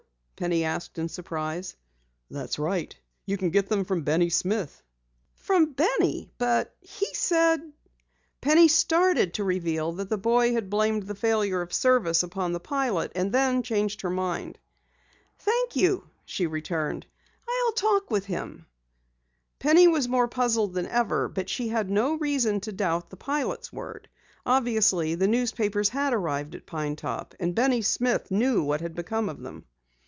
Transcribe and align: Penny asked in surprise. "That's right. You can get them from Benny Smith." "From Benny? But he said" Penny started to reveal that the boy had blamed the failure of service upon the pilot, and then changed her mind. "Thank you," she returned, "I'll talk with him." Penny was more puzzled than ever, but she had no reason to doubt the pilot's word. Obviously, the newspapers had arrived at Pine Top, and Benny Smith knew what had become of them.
Penny 0.37 0.63
asked 0.63 0.97
in 0.97 1.07
surprise. 1.07 1.75
"That's 2.31 2.57
right. 2.57 2.95
You 3.27 3.37
can 3.37 3.51
get 3.51 3.69
them 3.69 3.85
from 3.85 4.01
Benny 4.01 4.31
Smith." 4.31 4.81
"From 5.35 5.73
Benny? 5.73 6.31
But 6.39 6.75
he 6.81 7.13
said" 7.13 7.61
Penny 8.41 8.67
started 8.67 9.35
to 9.35 9.43
reveal 9.43 9.91
that 9.91 10.09
the 10.09 10.17
boy 10.17 10.53
had 10.53 10.67
blamed 10.67 11.03
the 11.03 11.13
failure 11.13 11.61
of 11.61 11.71
service 11.71 12.23
upon 12.23 12.53
the 12.53 12.59
pilot, 12.59 13.11
and 13.13 13.31
then 13.31 13.61
changed 13.61 14.01
her 14.01 14.09
mind. 14.09 14.57
"Thank 15.37 15.75
you," 15.75 16.09
she 16.25 16.47
returned, 16.47 17.05
"I'll 17.47 17.73
talk 17.73 18.09
with 18.09 18.25
him." 18.25 18.65
Penny 19.59 19.87
was 19.87 20.07
more 20.07 20.27
puzzled 20.27 20.73
than 20.73 20.87
ever, 20.87 21.27
but 21.29 21.49
she 21.51 21.67
had 21.67 21.87
no 21.91 22.15
reason 22.15 22.61
to 22.61 22.71
doubt 22.71 23.11
the 23.11 23.15
pilot's 23.15 23.71
word. 23.71 24.09
Obviously, 24.43 25.13
the 25.13 25.27
newspapers 25.27 25.89
had 25.89 26.13
arrived 26.15 26.55
at 26.55 26.65
Pine 26.65 26.95
Top, 26.95 27.35
and 27.39 27.53
Benny 27.53 27.83
Smith 27.83 28.31
knew 28.31 28.63
what 28.63 28.81
had 28.81 28.95
become 28.95 29.29
of 29.29 29.39
them. 29.41 29.65